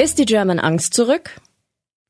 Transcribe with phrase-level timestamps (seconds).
[0.00, 1.42] Ist die German Angst zurück?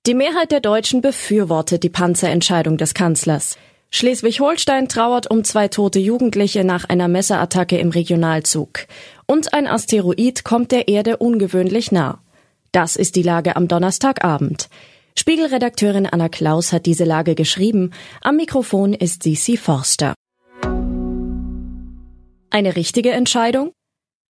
[0.07, 3.58] Die Mehrheit der Deutschen befürwortet die Panzerentscheidung des Kanzlers.
[3.91, 8.87] Schleswig-Holstein trauert um zwei tote Jugendliche nach einer Messerattacke im Regionalzug.
[9.27, 12.21] Und ein Asteroid kommt der Erde ungewöhnlich nah.
[12.71, 14.68] Das ist die Lage am Donnerstagabend.
[15.18, 17.91] Spiegelredakteurin Anna Klaus hat diese Lage geschrieben.
[18.20, 20.14] Am Mikrofon ist Sisi Forster.
[22.50, 23.72] Eine richtige Entscheidung?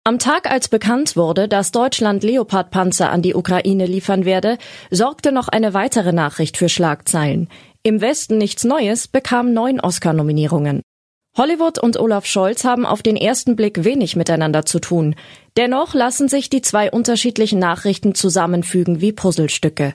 [0.03, 4.57] Am Tag, als bekannt wurde, dass Deutschland Leopardpanzer an die Ukraine liefern werde,
[4.89, 7.49] sorgte noch eine weitere Nachricht für Schlagzeilen.
[7.83, 10.81] Im Westen nichts Neues bekam neun Oscar-Nominierungen.
[11.37, 15.13] Hollywood und Olaf Scholz haben auf den ersten Blick wenig miteinander zu tun.
[15.55, 19.93] Dennoch lassen sich die zwei unterschiedlichen Nachrichten zusammenfügen wie Puzzlestücke.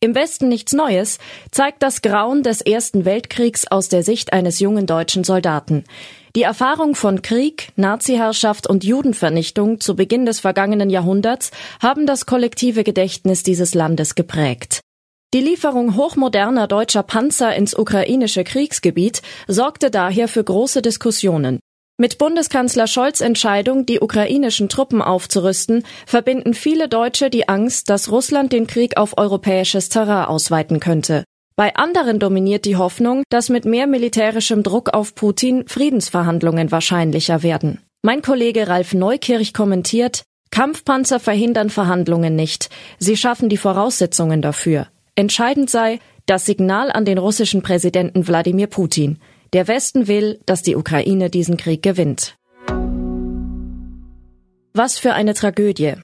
[0.00, 1.18] Im Westen nichts Neues
[1.50, 5.84] zeigt das Grauen des Ersten Weltkriegs aus der Sicht eines jungen deutschen Soldaten.
[6.36, 11.50] Die Erfahrung von Krieg, Naziherrschaft und Judenvernichtung zu Beginn des vergangenen Jahrhunderts
[11.80, 14.80] haben das kollektive Gedächtnis dieses Landes geprägt.
[15.32, 21.58] Die Lieferung hochmoderner deutscher Panzer ins ukrainische Kriegsgebiet sorgte daher für große Diskussionen.
[21.96, 28.52] Mit Bundeskanzler Scholz Entscheidung, die ukrainischen Truppen aufzurüsten, verbinden viele Deutsche die Angst, dass Russland
[28.52, 31.24] den Krieg auf europäisches Terrain ausweiten könnte.
[31.58, 37.80] Bei anderen dominiert die Hoffnung, dass mit mehr militärischem Druck auf Putin Friedensverhandlungen wahrscheinlicher werden.
[38.02, 42.68] Mein Kollege Ralf Neukirch kommentiert, Kampfpanzer verhindern Verhandlungen nicht.
[42.98, 44.88] Sie schaffen die Voraussetzungen dafür.
[45.14, 49.18] Entscheidend sei das Signal an den russischen Präsidenten Wladimir Putin.
[49.54, 52.36] Der Westen will, dass die Ukraine diesen Krieg gewinnt.
[54.74, 55.94] Was für eine Tragödie.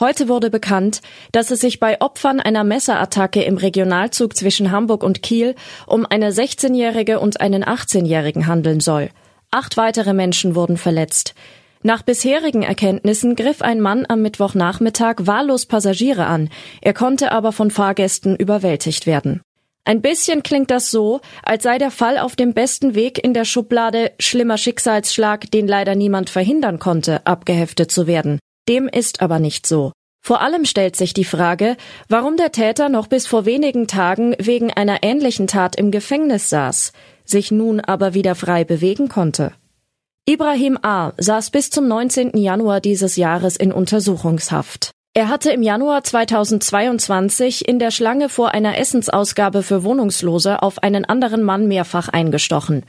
[0.00, 5.22] Heute wurde bekannt, dass es sich bei Opfern einer Messerattacke im Regionalzug zwischen Hamburg und
[5.22, 5.54] Kiel
[5.86, 9.10] um eine 16-Jährige und einen 18-Jährigen handeln soll.
[9.52, 11.36] Acht weitere Menschen wurden verletzt.
[11.84, 16.48] Nach bisherigen Erkenntnissen griff ein Mann am Mittwochnachmittag wahllos Passagiere an,
[16.80, 19.42] er konnte aber von Fahrgästen überwältigt werden.
[19.84, 23.44] Ein bisschen klingt das so, als sei der Fall auf dem besten Weg in der
[23.44, 28.40] Schublade schlimmer Schicksalsschlag, den leider niemand verhindern konnte, abgeheftet zu werden.
[28.68, 29.92] Dem ist aber nicht so.
[30.20, 31.76] Vor allem stellt sich die Frage,
[32.08, 36.92] warum der Täter noch bis vor wenigen Tagen wegen einer ähnlichen Tat im Gefängnis saß,
[37.26, 39.52] sich nun aber wieder frei bewegen konnte.
[40.26, 41.12] Ibrahim A.
[41.18, 42.38] saß bis zum 19.
[42.38, 44.92] Januar dieses Jahres in Untersuchungshaft.
[45.12, 51.04] Er hatte im Januar 2022 in der Schlange vor einer Essensausgabe für Wohnungslose auf einen
[51.04, 52.84] anderen Mann mehrfach eingestochen.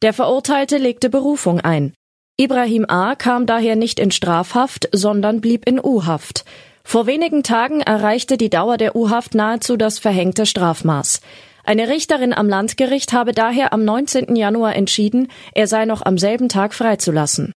[0.00, 1.92] Der Verurteilte legte Berufung ein.
[2.40, 3.16] Ibrahim A.
[3.16, 6.44] kam daher nicht in Strafhaft, sondern blieb in U-Haft.
[6.84, 11.20] Vor wenigen Tagen erreichte die Dauer der U-Haft nahezu das verhängte Strafmaß.
[11.64, 14.36] Eine Richterin am Landgericht habe daher am 19.
[14.36, 17.52] Januar entschieden, er sei noch am selben Tag freizulassen.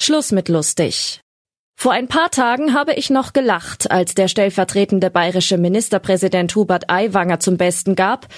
[0.00, 1.22] Schluss mit lustig.
[1.74, 7.40] Vor ein paar Tagen habe ich noch gelacht, als der stellvertretende bayerische Ministerpräsident Hubert Aiwanger
[7.40, 8.28] zum Besten gab,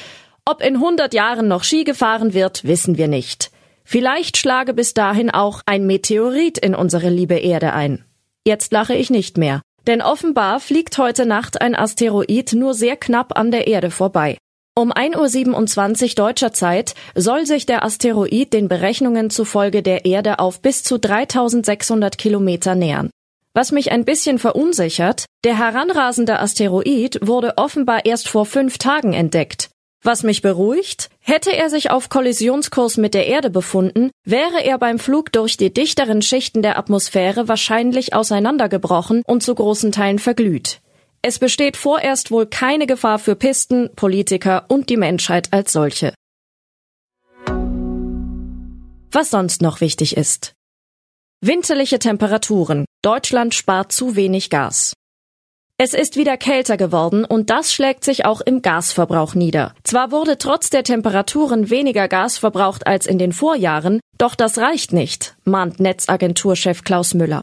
[0.46, 3.51] ob in 100 Jahren noch Ski gefahren wird, wissen wir nicht.
[3.84, 8.04] Vielleicht schlage bis dahin auch ein Meteorit in unsere liebe Erde ein.
[8.44, 13.38] Jetzt lache ich nicht mehr, denn offenbar fliegt heute Nacht ein Asteroid nur sehr knapp
[13.38, 14.38] an der Erde vorbei.
[14.74, 20.62] Um 1.27 Uhr deutscher Zeit soll sich der Asteroid den Berechnungen zufolge der Erde auf
[20.62, 23.10] bis zu 3600 Kilometer nähern.
[23.54, 29.68] Was mich ein bisschen verunsichert, der heranrasende Asteroid wurde offenbar erst vor fünf Tagen entdeckt.
[30.04, 34.98] Was mich beruhigt, hätte er sich auf Kollisionskurs mit der Erde befunden, wäre er beim
[34.98, 40.80] Flug durch die dichteren Schichten der Atmosphäre wahrscheinlich auseinandergebrochen und zu großen Teilen verglüht.
[41.22, 46.12] Es besteht vorerst wohl keine Gefahr für Pisten, Politiker und die Menschheit als solche.
[49.12, 50.52] Was sonst noch wichtig ist.
[51.40, 52.86] Winterliche Temperaturen.
[53.02, 54.94] Deutschland spart zu wenig Gas.
[55.78, 59.74] Es ist wieder kälter geworden und das schlägt sich auch im Gasverbrauch nieder.
[59.82, 64.92] Zwar wurde trotz der Temperaturen weniger Gas verbraucht als in den Vorjahren, doch das reicht
[64.92, 67.40] nicht, mahnt Netzagenturchef Klaus Müller.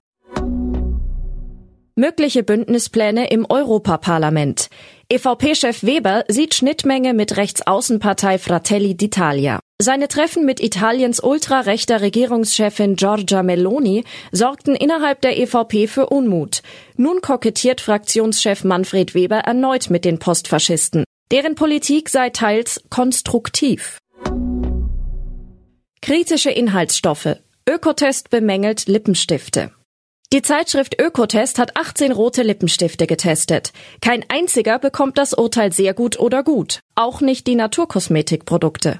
[1.96, 4.70] Mögliche Bündnispläne im Europaparlament.
[5.10, 9.60] EVP-Chef Weber sieht Schnittmenge mit Rechtsaußenpartei Fratelli d'Italia.
[9.82, 14.04] Seine Treffen mit Italiens ultrarechter Regierungschefin Giorgia Meloni
[14.34, 16.64] sorgten innerhalb der EVP für Unmut.
[16.98, 21.06] Nun kokettiert Fraktionschef Manfred Weber erneut mit den Postfaschisten.
[21.32, 24.00] Deren Politik sei teils konstruktiv.
[26.02, 27.38] Kritische Inhaltsstoffe.
[27.66, 29.72] Ökotest bemängelt Lippenstifte.
[30.34, 33.72] Die Zeitschrift Ökotest hat 18 rote Lippenstifte getestet.
[34.02, 36.82] Kein einziger bekommt das Urteil sehr gut oder gut.
[36.96, 39.00] Auch nicht die Naturkosmetikprodukte.